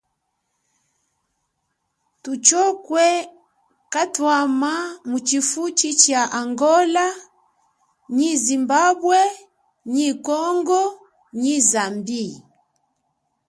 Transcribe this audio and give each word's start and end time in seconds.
Thutshokwe 2.23 3.05
katwama 3.93 4.73
mu 5.09 5.17
chifuchi 5.27 5.89
cha 6.01 6.21
Angola 6.41 7.05
nyi 8.15 8.31
Zimbabwe 8.45 9.19
nyi 9.93 10.07
Congo 10.27 10.81
nyi 11.41 11.55
Zambie. 11.69 12.33